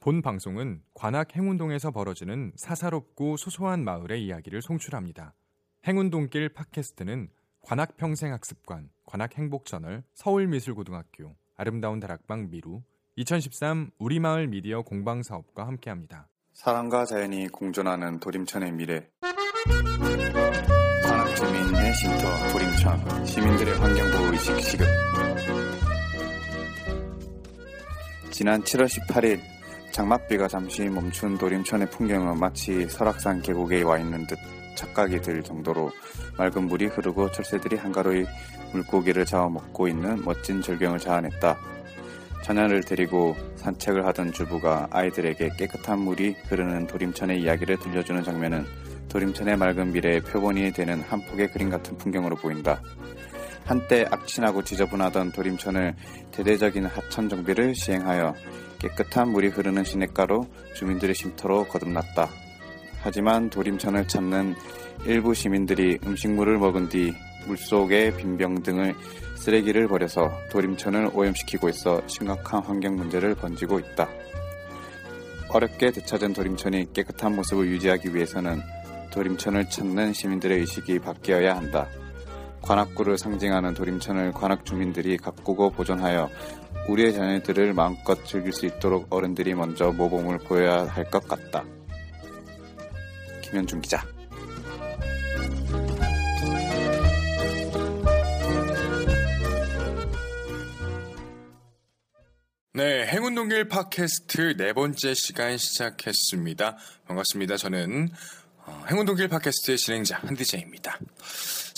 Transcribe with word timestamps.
본 0.00 0.22
방송은 0.22 0.80
관악 0.94 1.36
행운동에서 1.36 1.90
벌어지는 1.90 2.52
사사롭고 2.56 3.36
소소한 3.36 3.84
마을의 3.84 4.24
이야기를 4.24 4.62
송출합니다. 4.62 5.34
행운동길 5.86 6.48
팟캐스트는 6.54 7.28
관악 7.60 7.98
평생학습관, 7.98 8.88
관악 9.04 9.36
행복저널, 9.36 10.02
서울미술고등학교, 10.14 11.36
아름다운 11.54 12.00
다락방 12.00 12.48
미루, 12.48 12.80
2013 13.16 13.90
우리마을 13.98 14.46
미디어 14.46 14.80
공방사업과 14.80 15.66
함께합니다. 15.66 16.28
사람과 16.54 17.04
자연이 17.04 17.48
공존하는 17.48 18.20
도림천의 18.20 18.72
미래 18.72 19.06
관악 21.04 21.36
주민의 21.36 21.94
쉼터 21.94 22.48
도림천 22.52 23.26
시민들의 23.26 23.78
환경보호 23.78 24.32
의식 24.32 24.60
시급 24.60 24.86
지난 28.30 28.62
7월 28.62 28.86
18일 28.86 29.59
장맛비가 29.92 30.48
잠시 30.48 30.82
멈춘 30.88 31.36
도림천의 31.36 31.90
풍경은 31.90 32.38
마치 32.38 32.86
설악산 32.88 33.42
계곡에 33.42 33.82
와 33.82 33.98
있는 33.98 34.26
듯 34.26 34.38
착각이 34.76 35.20
들 35.20 35.42
정도로 35.42 35.90
맑은 36.38 36.68
물이 36.68 36.86
흐르고 36.86 37.30
철새들이 37.32 37.76
한가로이 37.76 38.24
물고기를 38.72 39.26
잡아먹고 39.26 39.88
있는 39.88 40.24
멋진 40.24 40.62
절경을 40.62 40.98
자아냈다. 40.98 41.58
자녀를 42.42 42.82
데리고 42.82 43.36
산책을 43.56 44.06
하던 44.06 44.32
주부가 44.32 44.88
아이들에게 44.90 45.50
깨끗한 45.58 45.98
물이 45.98 46.36
흐르는 46.48 46.86
도림천의 46.86 47.40
이야기를 47.42 47.78
들려주는 47.78 48.22
장면은 48.22 48.64
도림천의 49.08 49.56
맑은 49.56 49.92
미래의 49.92 50.20
표본이 50.22 50.72
되는 50.72 51.02
한 51.02 51.20
폭의 51.26 51.50
그림 51.50 51.68
같은 51.68 51.98
풍경으로 51.98 52.36
보인다. 52.36 52.80
한때 53.66 54.06
악취나고 54.10 54.64
지저분하던 54.64 55.32
도림천을 55.32 55.94
대대적인 56.30 56.86
하천 56.86 57.28
정비를 57.28 57.74
시행하여 57.74 58.34
깨끗한 58.80 59.30
물이 59.30 59.48
흐르는 59.48 59.84
시냇가로 59.84 60.46
주민들의 60.74 61.14
쉼터로 61.14 61.64
거듭났다. 61.64 62.28
하지만 63.02 63.50
도림천을 63.50 64.08
찾는 64.08 64.54
일부 65.04 65.34
시민들이 65.34 65.98
음식물을 66.04 66.58
먹은 66.58 66.88
뒤 66.88 67.14
물속에 67.46 68.16
빈병 68.16 68.62
등을 68.62 68.94
쓰레기를 69.36 69.88
버려서 69.88 70.30
도림천을 70.50 71.10
오염시키고 71.14 71.68
있어 71.70 72.02
심각한 72.06 72.62
환경 72.62 72.96
문제를 72.96 73.34
번지고 73.34 73.78
있다. 73.78 74.08
어렵게 75.48 75.90
되찾은 75.92 76.32
도림천이 76.32 76.92
깨끗한 76.92 77.34
모습을 77.36 77.66
유지하기 77.68 78.14
위해서는 78.14 78.60
도림천을 79.10 79.68
찾는 79.68 80.12
시민들의 80.12 80.60
의식이 80.60 81.00
바뀌어야 81.00 81.56
한다. 81.56 81.88
관악구를 82.62 83.18
상징하는 83.18 83.74
도림천을 83.74 84.32
관악 84.32 84.64
주민들이 84.64 85.16
가꾸고 85.16 85.70
보존하여 85.70 86.28
우리의 86.88 87.12
자녀들을 87.12 87.72
마음껏 87.74 88.24
즐길 88.24 88.52
수 88.52 88.66
있도록 88.66 89.06
어른들이 89.10 89.54
먼저 89.54 89.92
모범을 89.92 90.38
보여야 90.38 90.86
할 90.86 91.04
것 91.10 91.26
같다. 91.26 91.64
김현중 93.42 93.80
기자. 93.80 94.04
네, 102.72 103.06
행운동길 103.08 103.68
팟캐스트 103.68 104.56
네 104.56 104.72
번째 104.72 105.14
시간 105.14 105.58
시작했습니다. 105.58 106.76
반갑습니다. 107.06 107.56
저는 107.56 108.08
어, 108.64 108.84
행운동길 108.88 109.28
팟캐스트의 109.28 109.76
진행자 109.76 110.18
한디제입니다. 110.18 110.98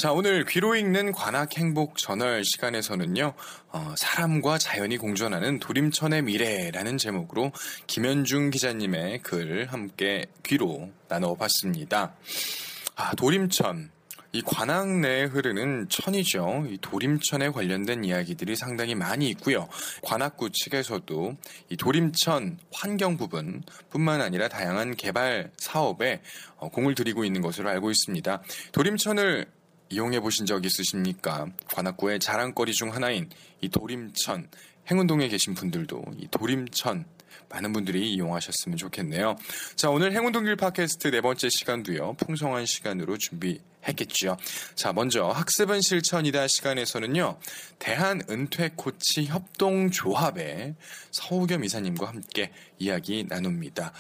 자, 0.03 0.11
오늘 0.11 0.45
귀로 0.45 0.75
읽는 0.75 1.13
관악 1.13 1.57
행복 1.57 1.97
저널 1.97 2.45
시간에서는요, 2.45 3.35
어, 3.69 3.95
사람과 3.97 4.59
자연이 4.59 4.97
공존하는 4.97 5.61
도림천의 5.61 6.23
미래라는 6.23 6.99
제목으로 6.99 7.53
김현중 7.87 8.51
기자님의 8.51 9.21
글 9.23 9.69
함께 9.73 10.27
귀로 10.43 10.91
나눠봤습니다. 11.07 12.17
아, 12.97 13.15
도림천. 13.15 13.93
이 14.33 14.43
관악 14.43 14.89
내에 14.89 15.23
흐르는 15.23 15.89
천이죠. 15.89 16.65
이 16.69 16.79
도림천에 16.81 17.51
관련된 17.51 18.03
이야기들이 18.03 18.57
상당히 18.57 18.97
많이 18.97 19.29
있고요. 19.29 19.69
관악구 20.03 20.51
측에서도 20.51 21.37
이 21.69 21.77
도림천 21.77 22.59
환경 22.73 23.17
부분 23.17 23.63
뿐만 23.91 24.21
아니라 24.21 24.49
다양한 24.49 24.97
개발 24.97 25.53
사업에 25.59 26.23
어, 26.57 26.71
공을 26.71 26.97
들이고 26.97 27.25
있는 27.25 27.41
것으로 27.41 27.69
알고 27.69 27.93
있습니다. 27.93 28.43
도림천을 28.73 29.47
이용해 29.93 30.21
보신 30.21 30.47
적 30.47 30.65
있으십니까? 30.65 31.49
관악구의 31.67 32.19
자랑거리 32.19 32.73
중 32.73 32.95
하나인 32.95 33.29
이 33.61 33.69
도림천 33.69 34.49
행운동에 34.91 35.29
계신 35.29 35.53
분들도 35.53 36.03
이 36.17 36.29
도림천 36.29 37.05
많은 37.53 37.73
분들이 37.73 38.13
이용하셨으면 38.15 38.79
좋겠네요. 38.79 39.37
자, 39.77 39.91
오늘 39.91 40.13
행운동길 40.13 40.57
팟캐스트 40.57 41.09
네 41.09 41.21
번째 41.21 41.49
시간도요, 41.51 42.15
풍성한 42.15 42.67
시간으로 42.67 43.19
준비했겠죠. 43.19 44.39
자, 44.75 44.93
먼저 44.93 45.29
학습은 45.29 45.83
실천이다 45.83 46.47
시간에서는요, 46.49 47.39
대한 47.79 48.23
은퇴 48.31 48.71
코치 48.75 49.27
협동 49.27 49.91
조합의 49.91 50.75
서우겸 51.11 51.65
이사님과 51.65 52.09
함께 52.09 52.53
이야기 52.79 53.25
나눕니다. 53.29 53.93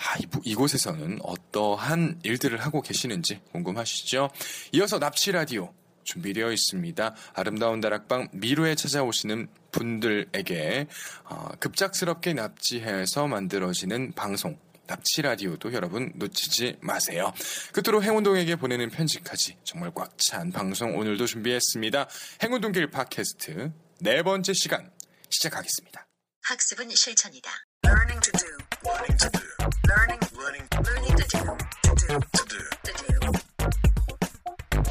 아, 0.00 0.16
이곳에서는 0.44 1.20
어떠한 1.22 2.20
일들을 2.24 2.58
하고 2.60 2.82
계시는지 2.82 3.40
궁금하시죠? 3.52 4.30
이어서 4.72 4.98
납치 4.98 5.30
라디오 5.30 5.72
준비되어 6.10 6.50
있습니다. 6.52 7.14
아름다운 7.34 7.80
다락방 7.80 8.28
미루에 8.32 8.74
찾아오시는 8.74 9.48
분들에게 9.72 10.86
어, 11.24 11.48
급작스럽게 11.60 12.34
납치해서 12.34 13.26
만들어지는 13.28 14.12
방송 14.12 14.58
납치 14.88 15.22
라디오도 15.22 15.72
여러분 15.72 16.10
놓치지 16.16 16.78
마세요. 16.80 17.32
끝으로 17.72 18.02
행운동에게 18.02 18.56
보내는 18.56 18.90
편지까지 18.90 19.56
정말 19.62 19.92
꽉 19.94 20.10
찬 20.18 20.50
방송 20.50 20.96
오늘도 20.98 21.26
준비했습니다. 21.26 22.08
행운동길 22.42 22.90
팟캐스트 22.90 23.70
네 24.00 24.22
번째 24.22 24.52
시간 24.52 24.90
시작하겠습니다. 25.30 26.06
학습은 26.42 26.90
실천이다. 26.90 27.50
Learning 27.86 28.20
to 28.20 28.32
do. 28.32 28.48
Learning 28.84 29.16
to 29.18 29.30
do. 29.30 29.40
Learning. 29.88 30.20
Learning. 30.34 30.66
Learning 30.84 31.16
to 31.16 31.26
do. 31.28 31.38
To 31.82 31.94
do. 31.94 32.18
To 32.18 32.42
do. 32.50 32.58
To 32.82 32.92
do. 32.98 33.10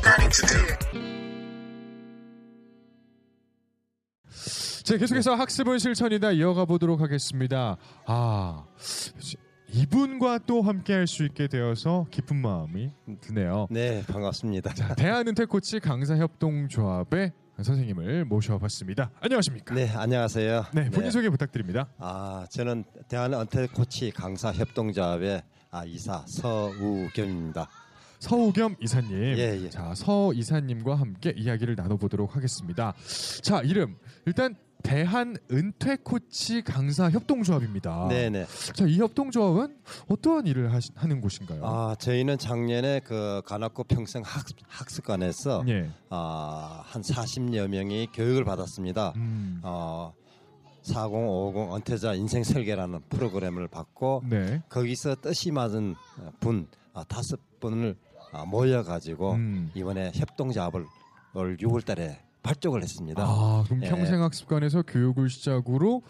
Learning 0.05 0.31
to 0.31 0.43
do. 0.47 0.78
자, 4.89 4.97
계속해서 4.97 5.35
학습은 5.35 5.77
실천이다 5.77 6.31
이어가 6.31 6.65
보도록 6.65 6.99
하겠습니다. 6.99 7.77
아, 8.07 8.65
이분과 9.71 10.39
또 10.47 10.63
함께 10.63 10.93
할 10.93 11.05
수 11.05 11.23
있게 11.25 11.47
되어서 11.47 12.07
기쁜 12.09 12.41
마음이 12.41 12.89
드네요. 13.21 13.67
네, 13.69 14.03
반갑습니다. 14.07 14.73
자, 14.73 14.95
대한은퇴 14.95 15.45
코치 15.45 15.79
강사협동조합의 15.79 17.33
선생님을 17.61 18.25
모셔봤습니다. 18.25 19.11
안녕하십니까? 19.21 19.75
네, 19.75 19.91
안녕하세요. 19.95 20.65
네, 20.73 20.85
본인 20.89 21.03
네. 21.03 21.11
소개 21.11 21.29
부탁드립니다. 21.29 21.87
아, 21.99 22.47
저는 22.49 22.83
대한은퇴 23.07 23.67
코치 23.67 24.09
강사협동조합의 24.09 25.43
아, 25.69 25.85
이사 25.85 26.23
서우겸입니다. 26.25 27.69
서우겸 28.17 28.77
이사님. 28.81 29.13
예, 29.37 29.61
예. 29.63 29.69
자, 29.69 29.93
서 29.93 30.33
이사님과 30.33 30.95
함께 30.95 31.31
이야기를 31.37 31.75
나눠보도록 31.75 32.35
하겠습니다. 32.35 32.95
자, 33.43 33.61
이름 33.61 33.95
일단 34.25 34.55
대한 34.83 35.37
은퇴 35.51 35.97
코치 35.97 36.61
강사 36.61 37.09
협동조합입니다. 37.09 38.07
네, 38.09 38.29
네. 38.29 38.45
자, 38.73 38.85
이 38.85 38.97
협동조합은 38.97 39.77
어떠한 40.07 40.47
일을 40.47 40.73
하시, 40.73 40.91
하는 40.95 41.21
곳인가요? 41.21 41.61
아, 41.65 41.95
저희는 41.99 42.37
작년에 42.37 43.01
그 43.01 43.41
관악구 43.45 43.83
평생 43.83 44.23
학, 44.25 44.45
학습관에서 44.67 45.63
예. 45.67 45.89
아, 46.09 46.81
한 46.85 47.01
40여 47.01 47.67
명이 47.67 48.09
교육을 48.13 48.45
받았습니다. 48.45 49.13
음. 49.17 49.59
어, 49.63 50.13
4050 50.83 51.75
은퇴자 51.75 52.13
인생 52.13 52.43
설계라는 52.43 53.01
프로그램을 53.09 53.67
받고 53.67 54.23
네. 54.29 54.61
거기서 54.69 55.15
뜻이 55.21 55.51
맞은 55.51 55.95
어, 56.19 56.31
분 56.39 56.67
아, 56.93 57.03
다섯 57.03 57.39
분을 57.59 57.95
아, 58.31 58.45
모여가지고 58.45 59.33
음. 59.33 59.71
이번에 59.75 60.11
협동작업을 60.13 60.85
올 61.33 61.57
6월달에 61.57 62.28
발족을 62.43 62.81
했습니다. 62.83 63.23
아, 63.25 63.63
그럼 63.65 63.83
예. 63.83 63.89
평생학습관에서 63.89 64.83
교육을 64.83 65.29
시작으로 65.29 66.01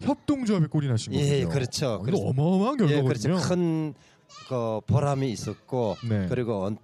협동조합에 0.00 0.66
꼴이 0.68 0.86
나신 0.88 1.12
거군요. 1.12 1.28
예, 1.30 1.44
그렇죠. 1.44 1.94
어, 1.94 1.98
그래서- 2.02 2.24
어마어마한 2.24 2.76
예, 2.82 2.86
결과거든요. 2.86 3.34
그렇죠. 3.34 3.48
큰 3.48 3.94
그 4.46 4.80
보람이 4.86 5.30
있었고 5.32 5.96
네. 6.06 6.26
그리고 6.28 6.64
언- 6.66 6.76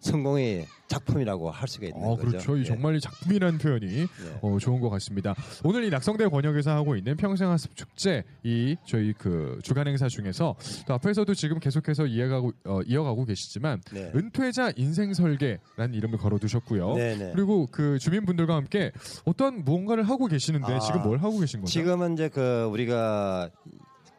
성공의 0.00 0.66
작품이라고 0.88 1.50
할 1.50 1.68
수가 1.68 1.86
있는 1.86 2.02
어, 2.02 2.16
거죠. 2.16 2.28
그렇죠. 2.28 2.56
이 2.56 2.60
예. 2.60 2.64
정말 2.64 2.96
이 2.96 3.00
작품이라는 3.00 3.58
표현이 3.58 3.86
예. 3.86 4.06
어, 4.42 4.58
좋은 4.58 4.80
것 4.80 4.90
같습니다. 4.90 5.34
오늘 5.62 5.84
이 5.84 5.90
낙성대 5.90 6.26
권역에서 6.26 6.72
하고 6.72 6.96
있는 6.96 7.16
평생학습 7.16 7.76
축제 7.76 8.24
이 8.42 8.76
저희 8.84 9.12
그 9.12 9.58
주간 9.62 9.86
행사 9.86 10.08
중에서 10.08 10.56
또 10.86 10.94
앞에서도 10.94 11.32
지금 11.34 11.60
계속해서 11.60 12.06
이어가고 12.06 12.52
어, 12.64 12.80
이어가고 12.86 13.24
계시지만 13.26 13.80
네. 13.92 14.10
은퇴자 14.14 14.72
인생 14.76 15.14
설계라는 15.14 15.94
이름을 15.94 16.18
걸어두셨고요. 16.18 16.94
네네. 16.94 17.32
그리고 17.34 17.68
그 17.70 17.98
주민분들과 17.98 18.56
함께 18.56 18.90
어떤 19.24 19.64
무언가를 19.64 20.08
하고 20.08 20.26
계시는데 20.26 20.72
아, 20.74 20.78
지금 20.80 21.02
뭘 21.02 21.18
하고 21.18 21.38
계신 21.38 21.60
거죠? 21.60 21.70
지금은 21.70 22.14
이제 22.14 22.28
그 22.28 22.64
우리가 22.64 23.50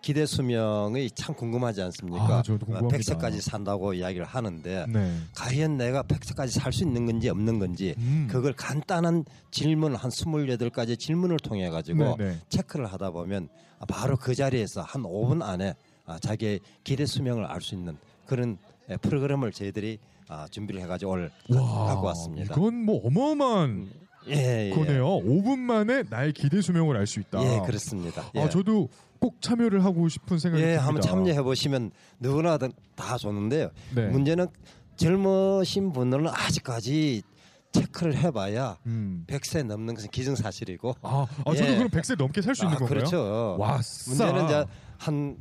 기대 0.01 0.25
수명이 0.25 1.11
참 1.11 1.35
궁금하지 1.35 1.81
않습니까? 1.83 2.39
아, 2.39 2.41
저도 2.41 2.65
궁금합니다. 2.65 2.97
100세까지 2.97 3.39
산다고 3.41 3.93
이야기를 3.93 4.25
하는데 4.25 4.85
네. 4.89 5.15
과연 5.35 5.77
내가 5.77 6.01
100세까지 6.03 6.49
살 6.49 6.71
수 6.73 6.83
있는 6.83 7.05
건지 7.05 7.29
없는 7.29 7.59
건지 7.59 7.93
음. 7.99 8.27
그걸 8.29 8.53
간단한 8.53 9.25
질문 9.51 9.95
한 9.95 10.09
28가지 10.09 10.97
질문을 10.97 11.37
통해 11.39 11.69
가지고 11.69 12.15
네, 12.17 12.25
네. 12.31 12.39
체크를 12.49 12.85
하다 12.87 13.11
보면 13.11 13.49
바로 13.87 14.15
그 14.17 14.33
자리에서 14.33 14.81
한 14.81 15.03
5분 15.03 15.43
안에 15.43 15.75
아, 16.05 16.17
자기의 16.19 16.61
기대 16.83 17.05
수명을 17.05 17.45
알 17.45 17.61
수 17.61 17.75
있는 17.75 17.97
그런 18.25 18.57
예, 18.89 18.97
프로그램을 18.97 19.51
저희들이 19.51 19.99
아, 20.29 20.47
준비를 20.49 20.81
해가지고 20.81 21.11
오늘 21.11 21.29
와, 21.49 21.85
갖고 21.87 22.07
왔습니다. 22.07 22.55
이건 22.55 22.85
뭐 22.85 23.05
어마어마한 23.05 23.89
예, 24.27 24.69
예. 24.69 24.75
거네요. 24.75 25.05
5분 25.19 25.57
만에 25.57 26.03
나의 26.09 26.33
기대 26.33 26.61
수명을 26.61 26.95
알 26.97 27.07
수 27.07 27.19
있다. 27.19 27.41
예, 27.43 27.61
그렇습니다. 27.65 28.23
예. 28.35 28.41
아, 28.41 28.49
저도 28.49 28.89
꼭 29.19 29.41
참여를 29.41 29.83
하고 29.83 30.07
싶은 30.09 30.37
생각이 30.39 30.61
예, 30.63 30.67
듭니다. 30.75 30.85
한번 30.87 31.01
참여해 31.01 31.41
보시면 31.43 31.91
누구나 32.19 32.57
다- 32.57 32.67
다 32.95 33.17
좋는데요. 33.17 33.69
네. 33.95 34.07
문제는 34.07 34.47
젊으신 34.95 35.91
분들은 35.93 36.27
아직까지 36.27 37.23
체크를 37.71 38.17
해봐야 38.17 38.77
음. 38.85 39.23
100세 39.27 39.63
넘는 39.65 39.95
것은 39.95 40.09
기정사실이고. 40.09 40.95
아, 41.01 41.25
아 41.45 41.53
저도 41.55 41.69
예. 41.71 41.75
그럼 41.77 41.89
100세 41.89 42.17
넘게 42.17 42.41
살 42.41 42.53
수 42.53 42.65
있는 42.65 42.75
아, 42.75 42.79
건가요? 42.79 42.99
그렇죠. 42.99 43.55
와, 43.59 43.79
문제는 44.07 44.45
이제 44.45 44.65
한 44.97 45.37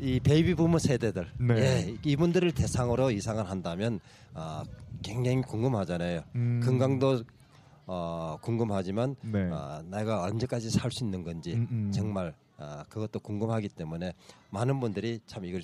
이 0.00 0.20
베이비 0.20 0.54
부모 0.54 0.78
세대들, 0.78 1.26
네. 1.40 1.54
예, 1.56 1.94
이분들을 2.04 2.52
대상으로 2.52 3.10
이상을 3.10 3.50
한다면 3.50 3.98
아, 4.32 4.62
굉장히 5.02 5.42
궁금하잖아요. 5.42 6.22
음. 6.36 6.60
건강도 6.64 7.24
어, 7.88 8.36
궁금하지만 8.42 9.16
네. 9.22 9.48
아, 9.50 9.82
내가 9.90 10.22
언제까지 10.24 10.70
살 10.70 10.92
수 10.92 11.04
있는 11.04 11.22
건지 11.24 11.54
음, 11.54 11.66
음. 11.70 11.90
정말 11.92 12.34
아, 12.58 12.84
그것도 12.88 13.20
궁금하기 13.20 13.68
때문에 13.70 14.12
많은 14.50 14.78
분들이 14.80 15.20
참 15.26 15.44
이걸 15.44 15.62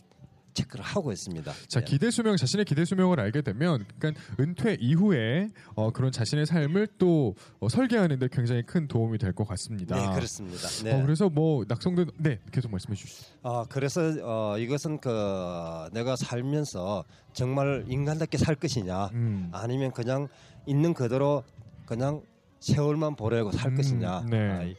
체크를 0.55 0.85
하고 0.85 1.11
있습니다. 1.11 1.53
자 1.67 1.81
예. 1.81 1.85
기대 1.85 2.11
수명 2.13 2.37
자신의 2.37 2.65
기대 2.65 2.85
수명을 2.85 3.19
알게 3.19 3.43
되면 3.43 3.85
그러니까 3.99 4.23
은퇴 4.39 4.77
이후에 4.79 5.49
어, 5.75 5.91
그런 5.91 6.13
자신의 6.13 6.47
삶을 6.47 6.87
또 6.99 7.35
어, 7.59 7.69
설계하는데 7.69 8.29
굉장히 8.31 8.63
큰 8.63 8.87
도움이 8.87 9.19
될 9.19 9.33
것 9.33 9.49
같습니다. 9.49 9.97
네, 9.97 10.15
그렇습니다. 10.15 10.69
네. 10.85 10.93
어, 10.93 11.03
그래서 11.03 11.29
뭐 11.29 11.65
낙성대 11.67 12.05
네 12.19 12.39
계속 12.53 12.71
말씀해 12.71 12.95
주시죠. 12.95 13.35
아 13.43 13.67
그래서 13.69 14.01
어, 14.23 14.57
이것은 14.59 15.01
그 15.01 15.89
내가 15.93 16.15
살면서 16.15 17.05
정말 17.33 17.85
인간답게 17.89 18.39
살 18.39 18.55
것이냐 18.55 19.07
음. 19.13 19.49
아니면 19.53 19.91
그냥 19.91 20.29
있는 20.67 20.95
그대로 20.95 21.43
그냥 21.87 22.23
세월만 22.61 23.17
보내고 23.17 23.53
살 23.53 23.73
음, 23.73 23.77
것이냐. 23.77 24.27
네. 24.31 24.51
아, 24.51 24.63
이- 24.63 24.77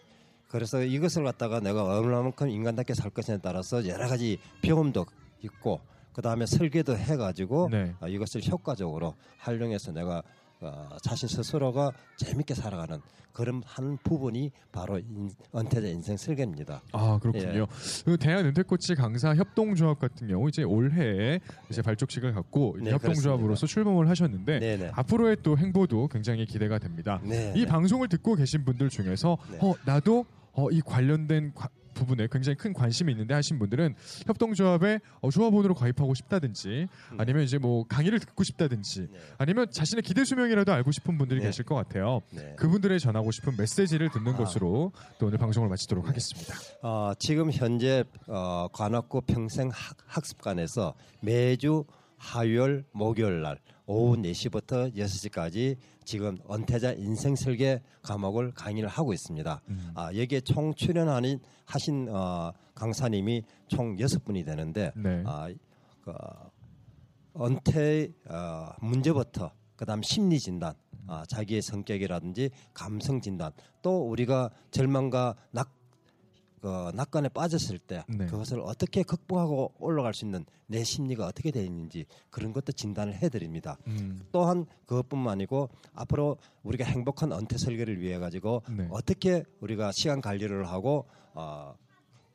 그래서 0.47 0.81
이것을 0.81 1.23
갖다가 1.23 1.59
내가 1.59 1.83
얼마만큼 1.83 2.49
인간답게 2.49 2.93
살 2.93 3.09
것이냐에 3.09 3.39
따라서 3.41 3.85
여러 3.87 4.07
가지 4.07 4.39
병험도 4.61 5.05
있고 5.43 5.81
그 6.13 6.21
다음에 6.21 6.45
설계도 6.45 6.95
해가지고 6.97 7.67
네. 7.71 7.93
아, 7.99 8.07
이것을 8.07 8.41
효과적으로 8.49 9.15
활용해서 9.37 9.91
내가 9.91 10.23
어, 10.69 10.97
자신 11.01 11.27
스스로가 11.27 11.91
재밌게 12.17 12.53
살아가는 12.53 12.99
그런 13.31 13.61
한 13.65 13.97
부분이 14.03 14.51
바로 14.71 14.97
인, 14.97 15.29
은퇴자 15.53 15.87
인생 15.87 16.15
설계입니다. 16.15 16.81
아 16.93 17.19
그렇군요. 17.21 17.61
예. 17.63 17.65
그 18.05 18.17
대한 18.17 18.45
은퇴코치 18.45 18.95
강사 18.95 19.35
협동조합 19.35 19.99
같은 19.99 20.27
경우 20.27 20.47
이제 20.47 20.63
올해 20.63 21.39
이제 21.69 21.81
발족식을 21.81 22.33
갖고 22.33 22.77
네, 22.81 22.91
협동조합으로서 22.91 23.67
출범을 23.67 24.07
하셨는데 24.09 24.59
네네. 24.59 24.91
앞으로의 24.93 25.37
또 25.43 25.57
행보도 25.57 26.07
굉장히 26.07 26.45
기대가 26.45 26.79
됩니다. 26.79 27.19
네. 27.23 27.51
이 27.57 27.65
방송을 27.65 28.07
듣고 28.07 28.35
계신 28.35 28.63
분들 28.63 28.89
중에서 28.89 29.37
네. 29.51 29.57
어 29.61 29.73
나도 29.85 30.25
어, 30.53 30.69
이 30.71 30.79
관련된 30.79 31.51
과- 31.53 31.67
부분에 31.95 32.27
굉장히 32.31 32.55
큰 32.55 32.73
관심이 32.73 33.11
있는데 33.11 33.33
하신 33.33 33.57
분들은 33.57 33.95
협동조합에 34.27 34.99
어, 35.21 35.31
조합원으로 35.31 35.73
가입하고 35.73 36.13
싶다든지 36.13 36.87
아니면 37.17 37.43
이제 37.43 37.57
뭐 37.57 37.85
강의를 37.87 38.19
듣고 38.19 38.43
싶다든지 38.43 39.07
네. 39.11 39.19
아니면 39.39 39.67
자신의 39.71 40.03
기대 40.03 40.23
수명이라도 40.23 40.71
알고 40.71 40.91
싶은 40.91 41.17
분들이 41.17 41.39
네. 41.39 41.47
계실 41.47 41.65
것 41.65 41.73
같아요. 41.73 42.21
네. 42.31 42.53
그분들의 42.57 42.99
전하고 42.99 43.31
싶은 43.31 43.55
메시지를 43.57 44.09
듣는 44.11 44.33
아. 44.33 44.37
것으로 44.37 44.91
또 45.17 45.27
오늘 45.27 45.39
방송을 45.39 45.69
마치도록 45.69 46.07
하겠습니다. 46.07 46.53
어, 46.83 47.13
지금 47.17 47.51
현재 47.51 48.03
어, 48.27 48.67
관악구 48.71 49.21
평생 49.21 49.69
학, 49.73 49.97
학습관에서 50.05 50.93
매주 51.21 51.85
화요일, 52.17 52.83
목요일 52.91 53.41
날 53.41 53.59
오후 53.87 54.15
4시부터 54.17 54.95
6시까지 54.95 55.77
지금 56.03 56.37
은퇴자 56.51 56.93
인생 56.93 57.35
설계 57.35 57.81
과목을 58.01 58.53
강의를 58.53 58.89
하고 58.89 59.13
있습니다. 59.13 59.61
음. 59.69 59.91
아, 59.95 60.13
여기에 60.15 60.41
총 60.41 60.73
출연하신 60.73 61.39
하신 61.65 62.07
어, 62.09 62.51
강사님이 62.73 63.43
총 63.67 63.99
여섯 63.99 64.23
분이 64.23 64.43
되는데 64.43 64.91
네. 64.95 65.23
아, 65.25 65.49
그, 66.01 66.13
은퇴 67.41 68.11
어, 68.29 68.69
문제부터 68.81 69.51
그다음 69.75 70.01
심리 70.01 70.39
진단, 70.39 70.73
아, 71.07 71.25
자기의 71.27 71.61
성격이라든지 71.61 72.49
감성 72.73 73.19
진단, 73.19 73.51
또 73.81 74.09
우리가 74.09 74.49
절망과 74.71 75.35
낙 75.51 75.71
그 76.65 76.89
낙관에 76.95 77.29
빠졌을 77.29 77.77
때 77.77 78.03
네. 78.07 78.25
그것을 78.25 78.59
어떻게 78.59 79.03
극복하고 79.03 79.73
올라갈 79.77 80.15
수 80.15 80.25
있는 80.25 80.43
내 80.65 80.83
심리가 80.83 81.27
어떻게 81.27 81.51
되어 81.51 81.61
있는지 81.61 82.07
그런 82.31 82.53
것도 82.53 82.71
진단을 82.71 83.13
해드립니다. 83.13 83.77
음. 83.85 84.25
또한 84.31 84.65
그것뿐만 84.87 85.33
아니고 85.33 85.69
앞으로 85.93 86.37
우리가 86.63 86.83
행복한 86.85 87.31
은퇴 87.33 87.59
설계를 87.59 88.01
위해 88.01 88.17
가지고 88.17 88.63
네. 88.75 88.87
어떻게 88.89 89.43
우리가 89.59 89.91
시간 89.91 90.21
관리를 90.21 90.67
하고 90.67 91.05
어, 91.35 91.75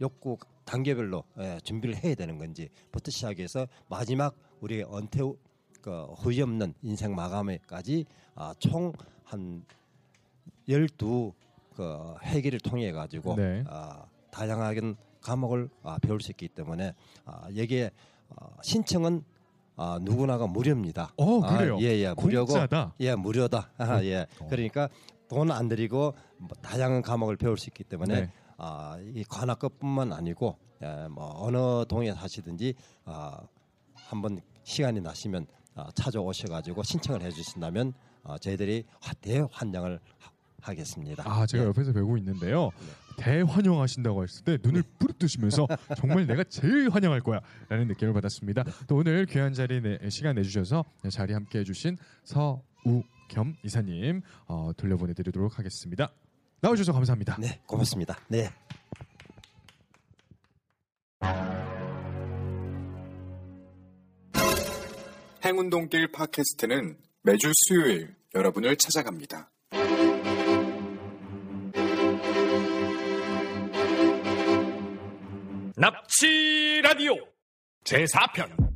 욕구 0.00 0.38
단계별로 0.64 1.24
예, 1.40 1.58
준비를 1.64 1.96
해야 1.96 2.14
되는 2.14 2.38
건지부터 2.38 3.10
시작해서 3.10 3.66
마지막 3.88 4.36
우리의 4.60 4.84
은퇴 4.96 5.22
후- 5.22 5.38
그 5.82 6.04
후회 6.18 6.40
없는 6.42 6.74
인생 6.82 7.16
마감에까지 7.16 8.04
아, 8.36 8.54
총한 8.60 9.64
열두 10.68 11.32
그 11.74 12.14
회기를 12.22 12.60
통해 12.60 12.92
가지고 12.92 13.34
네. 13.34 13.64
아, 13.66 14.04
다양하게 14.30 14.94
과목을 15.20 15.68
아, 15.82 15.98
배울 16.00 16.20
수 16.20 16.30
있기 16.32 16.48
때문에 16.48 16.94
아, 17.24 17.48
여기에 17.56 17.90
어, 18.30 18.56
신청은 18.62 19.24
아, 19.76 19.98
누구나가 20.02 20.46
무료입니다. 20.46 21.12
어, 21.16 21.42
아, 21.44 21.56
그래요? 21.56 21.78
예, 21.80 21.86
예, 21.98 22.14
무료고 22.16 22.52
공짜다. 22.52 22.94
예, 23.00 23.14
무료다. 23.14 23.70
아, 23.78 24.02
예. 24.04 24.26
어. 24.40 24.46
그러니까 24.48 24.88
돈 25.28 25.50
안 25.50 25.68
들이고 25.68 26.14
뭐 26.38 26.48
다양한 26.60 27.02
과목을 27.02 27.36
배울 27.36 27.56
수 27.56 27.68
있기 27.70 27.84
때문에 27.84 28.20
네. 28.22 28.32
아, 28.58 28.98
이 29.14 29.24
관악급뿐만 29.24 30.12
아니고 30.12 30.56
예, 30.82 31.06
뭐 31.08 31.32
어느 31.44 31.84
동에 31.86 32.12
사시든지 32.12 32.74
아, 33.04 33.40
한번 33.94 34.40
시간이 34.64 35.00
나시면 35.00 35.46
아, 35.74 35.88
찾아오셔 35.94 36.48
가지고 36.48 36.82
신청을 36.82 37.22
해 37.22 37.30
주신다면 37.30 37.92
아, 38.22 38.36
저희들이 38.38 38.84
화- 39.00 39.14
대환영을 39.14 40.00
하- 40.62 40.70
하겠습니다. 40.70 41.22
아 41.26 41.46
제가 41.46 41.64
예. 41.64 41.68
옆에서 41.68 41.92
배우고 41.92 42.16
있는데요. 42.18 42.70
대환영하신다고 43.18 44.22
했을 44.22 44.44
때 44.44 44.58
눈을 44.62 44.82
부릅뜨시면서 44.98 45.66
정말 45.96 46.26
내가 46.26 46.42
제일 46.44 46.88
환영할 46.90 47.20
거야라는 47.20 47.88
느낌을 47.88 48.12
받았습니다. 48.14 48.64
또 48.86 48.96
오늘 48.96 49.26
귀한 49.26 49.52
자리 49.52 49.80
내, 49.80 49.98
시간 50.10 50.36
내주셔서 50.36 50.84
자리 51.10 51.32
함께 51.34 51.58
해주신 51.60 51.96
서우겸 52.24 53.56
이사님 53.64 54.22
어, 54.46 54.70
돌려보내드리도록 54.76 55.58
하겠습니다. 55.58 56.10
나와주셔서 56.62 56.92
감사합니다. 56.92 57.36
네, 57.38 57.60
고맙습니다. 57.66 58.18
네. 58.28 58.50
행운동길 65.44 66.12
팟캐스트는 66.12 66.98
매주 67.22 67.50
수요일 67.54 68.14
여러분을 68.34 68.76
찾아갑니다. 68.76 69.50
납치 75.80 76.82
라디오 76.82 77.14
제4편 77.84 78.70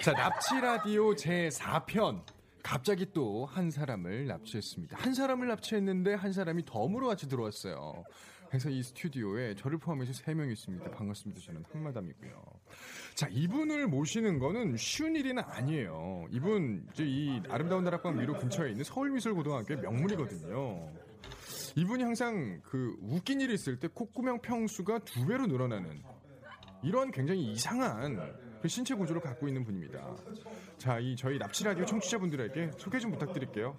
자, 0.00 0.12
납치 0.12 0.60
라디오 0.60 1.14
제 1.14 1.48
4편. 1.48 2.24
갑자기 2.62 3.06
또 3.12 3.46
한 3.46 3.70
사람을 3.70 4.26
납치했습니다. 4.28 4.96
한 4.98 5.12
사람을 5.14 5.48
납치했는데 5.48 6.14
한 6.14 6.32
사람이 6.32 6.64
덤으로 6.66 7.08
같이 7.08 7.28
들어왔어요. 7.28 8.04
그래서 8.50 8.68
이 8.68 8.82
스튜디오에 8.82 9.54
저를 9.54 9.78
포함해서 9.78 10.12
3명 10.12 10.50
있습니다. 10.50 10.90
반갑습니다. 10.90 11.40
저는 11.40 11.64
한마담이고요. 11.70 12.42
자, 13.14 13.28
이분을 13.30 13.86
모시는 13.86 14.40
거는 14.40 14.76
쉬운 14.76 15.14
일은 15.14 15.38
아니에요. 15.38 16.26
이분 16.30 16.84
이제 16.92 17.04
이 17.06 17.40
아름다운 17.48 17.84
다락방 17.84 18.18
위로 18.18 18.36
근처에 18.36 18.70
있는 18.70 18.82
서울미술고등학교의 18.82 19.80
명물이거든요. 19.80 20.88
이분이 21.76 22.02
항상 22.02 22.60
그 22.64 22.96
웃긴 23.00 23.40
일이 23.40 23.54
있을 23.54 23.78
때 23.78 23.86
콧구멍 23.86 24.40
평수가 24.40 24.98
두 25.04 25.24
배로 25.28 25.46
늘어나는 25.46 26.02
이런 26.82 27.12
굉장히 27.12 27.52
이상한 27.52 28.34
그 28.60 28.66
신체 28.66 28.96
구조를 28.96 29.22
갖고 29.22 29.46
있는 29.46 29.62
분입니다. 29.62 30.16
자, 30.76 30.98
이 30.98 31.14
저희 31.14 31.38
납치 31.38 31.62
라디오 31.62 31.84
청취자분들에게 31.84 32.72
소개 32.78 32.98
좀 32.98 33.12
부탁드릴게요. 33.12 33.78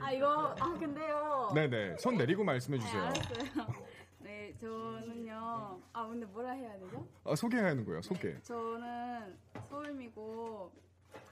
아 0.00 0.12
이거 0.12 0.54
아 0.58 0.78
근데요. 0.78 1.52
네네, 1.54 1.96
손 1.98 2.16
내리고 2.16 2.44
말씀해 2.44 2.78
네, 2.78 2.84
주세요. 2.84 3.02
알았어요. 3.02 3.84
네 4.20 4.54
저는요. 4.58 5.80
아 5.92 6.06
근데 6.08 6.26
뭐라 6.26 6.52
해야 6.52 6.78
되죠? 6.78 7.06
아, 7.24 7.34
소개해야 7.34 7.68
하는 7.70 7.84
거예요. 7.84 8.02
소개. 8.02 8.40
저는 8.42 9.36
소울미고 9.68 10.72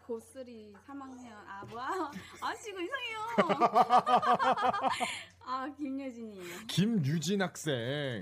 고쓰리 0.07 0.75
3학년 0.87 1.31
아 1.47 1.65
뭐야? 1.71 2.11
아 2.41 2.55
지금 2.57 2.83
이상해요. 2.83 3.19
아 5.45 5.69
김여진이에요. 5.77 6.57
김유진 6.69 7.43
학생, 7.43 8.21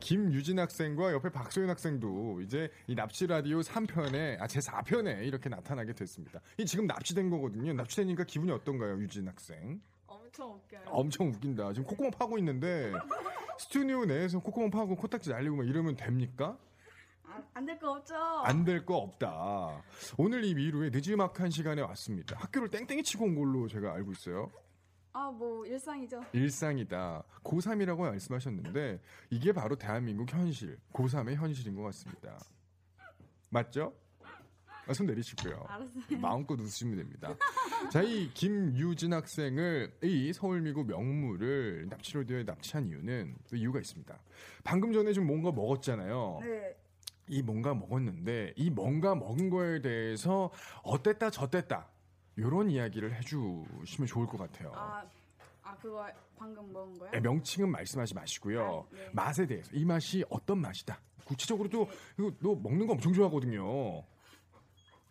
김유진 0.00 0.58
학생과 0.58 1.12
옆에 1.12 1.30
박소연 1.30 1.70
학생도 1.70 2.40
이제 2.42 2.70
이 2.86 2.94
납치 2.94 3.26
라디오 3.26 3.60
3편에 3.60 4.40
아제 4.40 4.60
4편에 4.60 5.24
이렇게 5.26 5.48
나타나게 5.48 5.94
됐습니다. 5.94 6.40
이 6.58 6.66
지금 6.66 6.86
납치된 6.86 7.30
거거든요. 7.30 7.72
납치되니까 7.72 8.24
기분이 8.24 8.52
어떤가요, 8.52 8.98
유진 8.98 9.28
학생? 9.28 9.80
엄청 10.06 10.54
웃겨요. 10.54 10.82
엄청 10.86 11.28
웃긴다. 11.28 11.72
지금 11.72 11.86
콧구멍 11.86 12.10
파고 12.12 12.38
있는데 12.38 12.92
스튜디오 13.58 14.04
내에서 14.04 14.38
콧구멍 14.40 14.70
파고 14.70 14.96
코딱지 14.96 15.30
날리고 15.30 15.56
막 15.56 15.66
이러면 15.66 15.96
됩니까? 15.96 16.58
안 17.54 17.66
될 17.66 17.78
거 17.78 17.92
없죠? 17.92 18.14
안 18.16 18.64
될 18.64 18.84
거 18.84 18.96
없다. 18.96 19.82
오늘 20.18 20.44
이 20.44 20.54
미루에 20.54 20.90
늦지막한 20.90 21.50
시간에 21.50 21.82
왔습니다. 21.82 22.36
학교를 22.38 22.68
땡땡이 22.70 23.02
치고 23.02 23.24
온 23.24 23.34
걸로 23.34 23.68
제가 23.68 23.92
알고 23.94 24.12
있어요. 24.12 24.50
아 25.12 25.30
뭐 25.30 25.64
일상이죠. 25.66 26.22
일상이다. 26.32 27.24
고3이라고 27.42 27.98
말씀하셨는데 28.00 29.00
이게 29.30 29.52
바로 29.52 29.76
대한민국 29.76 30.30
현실, 30.32 30.78
고3의 30.92 31.34
현실인 31.36 31.74
것 31.74 31.82
같습니다. 31.84 32.38
맞죠? 33.48 33.94
아, 34.88 34.92
손 34.92 35.06
내리시고요. 35.06 35.64
알았어요. 35.68 36.18
마음껏 36.20 36.54
웃으시면 36.60 36.96
됩니다. 36.98 37.34
자, 37.90 38.02
이 38.02 38.30
김유진 38.34 39.12
학생을 39.14 39.92
이 40.04 40.32
서울미국 40.32 40.86
명물을 40.86 41.88
납치로디오에 41.88 42.44
납치한 42.44 42.86
이유는 42.86 43.36
또 43.50 43.56
이유가 43.56 43.80
있습니다. 43.80 44.16
방금 44.62 44.92
전에 44.92 45.12
좀 45.12 45.26
뭔가 45.26 45.50
먹었잖아요. 45.50 46.38
네. 46.42 46.76
이 47.28 47.42
뭔가 47.42 47.74
먹었는데 47.74 48.54
이 48.56 48.70
뭔가 48.70 49.14
먹은 49.14 49.50
거에 49.50 49.80
대해서 49.80 50.50
어땠다 50.82 51.30
저땠다 51.30 51.88
이런 52.36 52.70
이야기를 52.70 53.14
해주시면 53.16 54.06
좋을 54.06 54.26
것 54.26 54.38
같아요. 54.38 54.72
아, 54.74 55.04
아 55.62 55.76
그거 55.76 56.06
방금 56.36 56.72
먹은 56.72 56.98
거요? 56.98 57.10
네, 57.10 57.20
명칭은 57.20 57.70
말씀하지 57.70 58.14
마시고요. 58.14 58.86
아, 58.90 58.94
네. 58.94 59.10
맛에 59.12 59.46
대해서 59.46 59.70
이 59.74 59.84
맛이 59.84 60.24
어떤 60.28 60.60
맛이다. 60.60 61.00
구체적으로도 61.24 61.88
이거 62.18 62.32
너 62.40 62.54
먹는 62.54 62.86
거 62.86 62.92
엄청 62.92 63.12
좋아하거든요. 63.12 64.04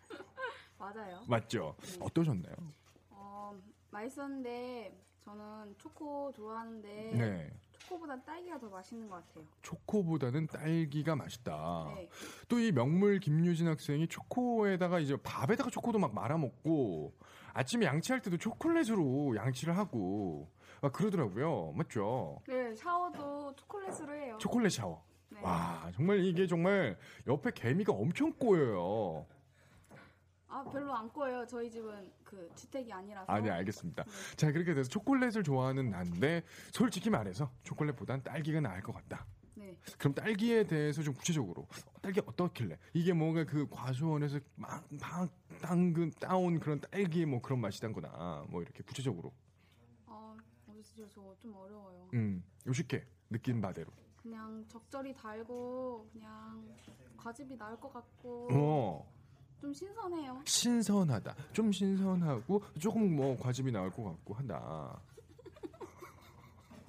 맞아요. 0.78 1.20
맞죠? 1.28 1.76
어떠셨나요? 2.00 2.54
어, 3.10 3.52
맛있었는데 3.90 4.96
저는 5.24 5.74
초코 5.78 6.32
좋아하는데 6.32 6.88
네. 7.14 7.50
초코보다 7.86 8.20
딸기가 8.24 8.58
더 8.58 8.68
맛있는 8.68 9.08
것 9.08 9.16
같아요. 9.16 9.44
초코보다는 9.62 10.46
딸기가 10.48 11.14
맛있다. 11.14 11.92
네. 11.94 12.08
또 12.48 12.58
이 12.58 12.72
명물 12.72 13.20
김유진 13.20 13.68
학생이 13.68 14.08
초코에다가 14.08 14.98
이제 14.98 15.16
밥에다가 15.22 15.70
초코도 15.70 15.98
막 15.98 16.12
말아 16.14 16.36
먹고 16.36 17.12
아침에 17.52 17.86
양치할 17.86 18.22
때도 18.22 18.38
초콜릿으로 18.38 19.36
양치를 19.36 19.76
하고 19.76 20.48
아, 20.80 20.90
그러더라고요. 20.90 21.72
맞죠? 21.76 22.40
네, 22.48 22.74
샤워도 22.74 23.54
초콜릿으로 23.56 24.14
해요. 24.14 24.36
초콜릿 24.38 24.72
샤워. 24.72 25.02
네. 25.28 25.40
와 25.42 25.90
정말 25.94 26.24
이게 26.24 26.46
정말 26.46 26.98
옆에 27.26 27.50
개미가 27.52 27.92
엄청 27.92 28.32
꼬여요. 28.32 29.26
아, 30.56 30.64
별로 30.64 30.94
안 30.94 31.08
꼬여요. 31.10 31.46
저희 31.46 31.70
집은 31.70 32.10
그 32.24 32.50
주택이 32.54 32.92
아니라서. 32.92 33.30
아네 33.30 33.50
알겠습니다. 33.50 34.04
자 34.36 34.50
그렇게 34.52 34.72
돼서 34.74 34.88
초콜릿을 34.88 35.42
좋아하는 35.44 35.90
난데 35.90 36.42
솔직히 36.72 37.10
말해서 37.10 37.50
초콜릿보단 37.62 38.22
딸기가 38.22 38.60
나을 38.60 38.80
것 38.82 38.92
같다. 38.94 39.26
네. 39.54 39.76
그럼 39.98 40.14
딸기에 40.14 40.64
대해서 40.64 41.02
좀 41.02 41.14
구체적으로 41.14 41.66
딸기 42.02 42.20
어떻길래 42.20 42.78
이게 42.92 43.12
뭔가 43.14 43.44
그 43.44 43.66
과수원에서 43.70 44.38
막 44.54 44.84
막 44.90 45.30
당근 45.62 46.10
따온 46.20 46.58
그런 46.60 46.80
딸기의 46.80 47.24
뭐 47.26 47.40
그런 47.40 47.60
맛이단거나 47.60 48.44
뭐 48.50 48.60
이렇게 48.62 48.82
구체적으로 48.82 49.32
어, 50.06 50.36
어디서 50.68 51.08
저좀 51.08 51.54
어려워요. 51.54 52.08
음 52.14 52.44
요식해 52.66 53.04
느낀 53.30 53.60
바대로 53.62 53.90
그냥 54.20 54.64
적절히 54.68 55.14
달고 55.14 56.10
그냥 56.12 56.62
과즙이 57.16 57.56
나을 57.56 57.78
것 57.80 57.90
같고 57.92 58.48
어 58.52 59.12
좀 59.60 59.72
신선해요. 59.72 60.42
신선하다 60.44 61.34
좀 61.52 61.72
신선하고 61.72 62.62
조금 62.78 63.16
뭐 63.16 63.36
과즙이 63.38 63.72
나올 63.72 63.90
것 63.90 64.04
같고 64.04 64.34
하다 64.34 65.00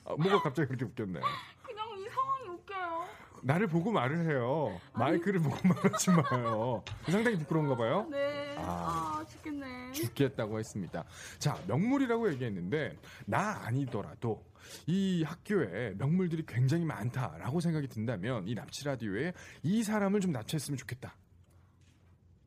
아, 0.05 0.15
뭐가 0.15 0.41
갑자기 0.41 0.67
그렇게 0.69 0.85
웃겼네 0.85 1.19
그냥 1.63 1.97
이 1.99 2.09
상황이 2.09 2.47
웃겨요. 2.49 3.05
나를 3.43 3.67
보고 3.67 3.91
말을 3.91 4.29
해요 4.29 4.79
마이크를 4.93 5.39
보고 5.41 5.55
말하지 5.67 6.11
마요 6.11 6.83
상당히 7.09 7.37
부끄러운가 7.37 7.75
봐요 7.75 8.07
네. 8.09 8.55
아. 8.57 9.17
아, 9.19 9.25
죽겠네. 9.25 9.91
죽겠다고 9.91 10.59
했습니다. 10.59 11.03
자, 11.39 11.57
명물이라고 11.67 12.31
얘기했는데 12.33 12.97
나 13.25 13.65
아니더라도 13.65 14.43
이 14.85 15.23
학교에 15.23 15.93
명물들이 15.97 16.45
굉장히 16.47 16.85
많다라고 16.85 17.59
생각이 17.59 17.87
든다면 17.87 18.47
이 18.47 18.55
납치 18.55 18.85
라디오에 18.85 19.33
이 19.63 19.83
사람을 19.83 20.19
좀 20.21 20.31
납치했으면 20.31 20.77
좋겠다. 20.77 21.15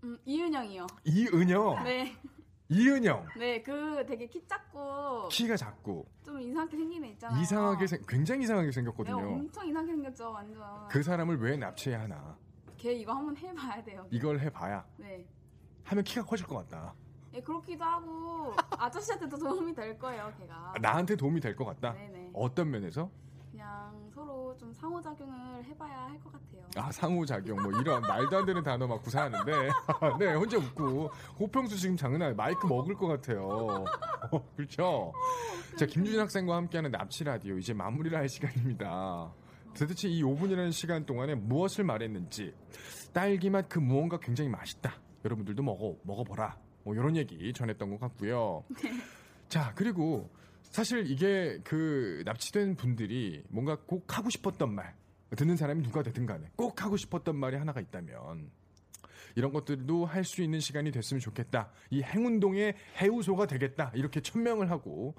음, 0.05 0.19
이은영이요. 0.25 0.87
이은영. 1.05 1.85
네. 1.85 2.17
이은영. 2.69 3.27
네, 3.37 3.63
그 3.63 4.05
되게 4.07 4.27
키 4.29 4.47
작고 4.47 5.29
키가 5.29 5.57
작고 5.57 6.07
좀 6.25 6.41
이상하게 6.41 6.77
생긴 6.77 7.05
애 7.05 7.09
있잖아요. 7.09 7.43
이상하게 7.43 7.87
생, 7.87 8.01
굉장히 8.09 8.45
이상하게 8.45 8.67
네, 8.69 8.73
생겼거든요. 8.73 9.17
엄청 9.19 9.67
이상하게 9.69 9.93
생겼죠, 9.93 10.31
완전. 10.31 10.89
그 10.89 11.03
사람을 11.03 11.39
왜 11.41 11.57
납치해야 11.57 12.03
하나? 12.03 12.37
걔 12.77 12.93
이거 12.93 13.13
한번 13.13 13.37
해봐야 13.37 13.83
돼요. 13.83 14.07
이걸 14.11 14.39
해봐야 14.39 14.85
네. 14.97 15.27
하면 15.85 16.05
키가 16.05 16.25
커질 16.25 16.47
것 16.47 16.57
같다. 16.59 16.95
예, 17.35 17.41
그렇기도 17.41 17.85
하고 17.85 18.55
아저씨한테도 18.71 19.37
도움이 19.37 19.75
될 19.75 19.99
거예요, 19.99 20.33
걔가. 20.39 20.75
나한테 20.81 21.17
도움이 21.17 21.41
될 21.41 21.55
것 21.57 21.65
같다. 21.65 21.93
네네. 21.93 22.31
어떤 22.35 22.71
면에서? 22.71 23.11
좀 24.61 24.73
상호작용을 24.75 25.65
해봐야 25.65 26.09
할 26.11 26.21
것 26.21 26.31
같아요. 26.33 26.61
아 26.77 26.93
상호작용. 26.93 27.63
뭐 27.63 27.73
이런 27.81 28.03
말도 28.03 28.37
안 28.37 28.45
되는 28.45 28.63
단어 28.63 28.87
막 28.87 29.03
구사하는데. 29.03 29.53
네 30.21 30.35
혼자 30.35 30.59
웃고. 30.59 31.11
호평수 31.39 31.77
지금 31.79 31.97
장난 31.97 32.21
아니에요. 32.23 32.37
마이크 32.37 32.67
먹을 32.67 32.95
것 32.95 33.07
같아요. 33.09 33.47
어, 34.31 34.53
그렇죠? 34.55 35.13
자 35.79 35.87
김주진 35.87 36.21
학생과 36.21 36.55
함께하는 36.57 36.91
납치 36.91 37.25
라디오 37.25 37.57
이제 37.57 37.73
마무리를 37.73 38.17
할 38.17 38.29
시간입니다. 38.29 39.33
도대체 39.75 40.09
이 40.09 40.23
5분이라는 40.23 40.73
시간 40.73 41.07
동안에 41.07 41.37
무엇을 41.37 41.85
말했는지 41.85 42.53
딸기 43.15 43.49
맛 43.51 43.67
그 43.69 43.79
무언가 43.79 44.19
굉장히 44.21 44.51
맛있다. 44.51 44.93
여러분들도 45.25 45.63
먹어 45.63 45.97
먹어보라. 46.03 46.57
뭐 46.85 46.95
이런 46.95 47.17
얘기 47.17 47.51
전했던 47.53 47.89
것 47.91 47.99
같고요. 48.01 48.63
자 49.49 49.73
그리고 49.75 50.29
사실 50.71 51.11
이게 51.11 51.59
그 51.65 52.23
납치된 52.25 52.77
분들이 52.77 53.45
뭔가 53.49 53.77
꼭 53.87 54.17
하고 54.17 54.31
싶었던 54.31 54.73
말 54.73 54.95
듣는 55.37 55.57
사람이 55.57 55.83
누가 55.83 56.03
되든 56.03 56.27
간에 56.27 56.51
꼭 56.57 56.83
하고 56.83 56.97
싶었던 56.97 57.37
말이 57.37 57.57
하나가 57.57 57.81
있다면 57.81 58.51
이런 59.37 59.53
것들도 59.53 60.07
할 60.07 60.25
수 60.25 60.43
있는 60.43 60.59
시간이 60.61 60.91
됐으면 60.91 61.21
좋겠다. 61.21 61.71
이 61.91 62.03
행운동의 62.03 62.75
해우소가 62.97 63.47
되겠다. 63.47 63.91
이렇게 63.95 64.21
천명을 64.21 64.71
하고 64.71 65.15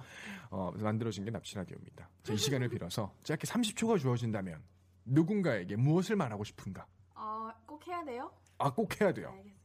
어, 0.49 0.71
만들어진 0.75 1.23
게 1.25 1.31
납치 1.31 1.55
라디오입니다. 1.55 2.09
자, 2.23 2.33
이 2.33 2.37
시간을 2.37 2.67
빌어서 2.69 3.13
짧게 3.23 3.47
30초가 3.47 3.99
주어진다면 3.99 4.61
누군가에게 5.05 5.75
무엇을 5.77 6.15
말하고 6.17 6.43
싶은가? 6.43 6.85
어, 7.15 7.51
꼭 7.65 7.87
해야 7.87 8.03
돼요? 8.03 8.31
아, 8.57 8.73
꼭 8.73 8.99
해야 8.99 9.13
돼요. 9.13 9.29
알겠어요. 9.29 9.61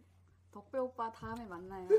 덕배 0.52 0.78
오빠 0.78 1.12
다음에 1.12 1.44
만나요. 1.46 1.88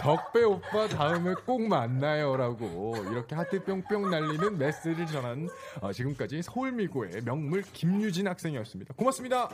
덕배 0.00 0.42
오빠 0.42 0.86
다음에 0.86 1.34
꼭 1.46 1.62
만나요라고 1.62 2.94
이렇게 3.10 3.34
하트 3.34 3.62
뿅뿅 3.64 4.10
날리는 4.10 4.58
메시지를 4.58 5.06
전한 5.06 5.48
어, 5.80 5.92
지금까지 5.92 6.42
서울미고의 6.42 7.22
명물 7.22 7.62
김유진 7.62 8.28
학생이었습니다. 8.28 8.94
고맙습니다. 8.94 9.48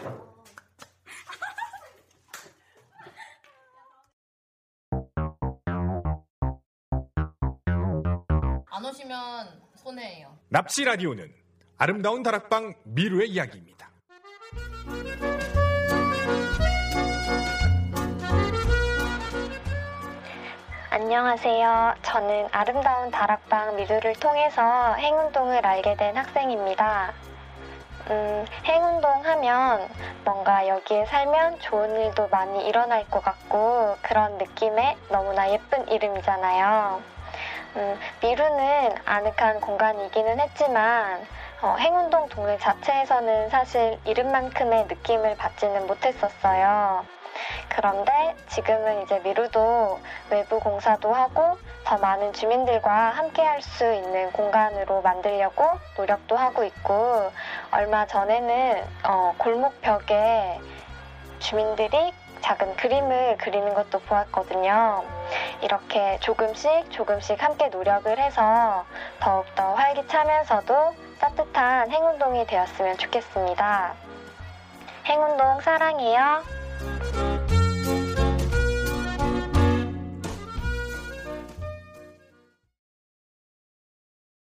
안 8.71 8.85
오시면 8.85 9.61
손해예요. 9.77 10.39
납치 10.49 10.85
라디오는 10.85 11.33
아름다운 11.77 12.23
다락방 12.23 12.75
미루의 12.85 13.31
이야기입니다. 13.31 13.91
안녕하세요. 21.03 21.95
저는 22.03 22.49
아름다운 22.53 23.11
다락방 23.11 23.77
미루를 23.77 24.13
통해서 24.17 24.93
행운동을 24.97 25.65
알게 25.65 25.97
된 25.97 26.15
학생입니다. 26.15 27.15
음, 28.11 28.45
행운동 28.67 29.25
하면 29.25 29.89
뭔가 30.27 30.69
여기에 30.69 31.07
살면 31.07 31.61
좋은 31.61 31.99
일도 31.99 32.29
많이 32.29 32.69
일어날 32.69 33.09
것 33.09 33.25
같고 33.25 33.97
그런 34.03 34.37
느낌의 34.37 34.99
너무나 35.09 35.51
예쁜 35.51 35.89
이름이잖아요. 35.89 37.01
음, 37.77 37.99
미루는 38.23 38.95
아늑한 39.07 39.63
공간이기는 39.63 40.39
했지만 40.39 41.27
어, 41.63 41.77
행운동 41.81 42.29
동네 42.29 42.59
자체에서는 42.59 43.49
사실 43.49 43.99
이름만큼의 44.05 44.85
느낌을 44.85 45.39
받지는 45.39 45.87
못했었어요. 45.87 47.20
그런데 47.69 48.35
지금은 48.49 49.03
이제 49.03 49.19
미루도 49.21 50.01
외부 50.31 50.61
공사도 50.61 51.13
하고 51.13 51.59
더 51.85 51.99
많은 51.99 52.33
주민들과 52.33 52.91
함께 53.11 53.43
할 53.43 53.61
수 53.63 53.93
있는 53.93 54.33
공간으로 54.33 55.03
만들려고 55.03 55.65
노력도 55.97 56.37
하고 56.37 56.65
있고 56.65 57.31
얼마 57.71 58.07
전에는 58.07 58.85
어, 59.05 59.35
골목벽에 59.39 60.59
주민들이 61.39 62.13
작은 62.41 62.77
그림을 62.77 63.37
그리는 63.39 63.75
것도 63.75 64.01
보았거든요. 64.01 65.05
이렇게 65.61 66.19
조금씩 66.21 66.91
조금씩 66.91 67.43
함께 67.43 67.69
노력을 67.69 68.19
해서 68.19 68.85
더욱더 69.21 69.75
활기차면서도 69.75 70.95
따뜻한 71.21 71.91
행운동이 71.91 72.47
되었으면 72.47 72.97
좋겠습니다. 72.97 73.95
행운동 75.07 75.61
사랑해요. 75.61 76.43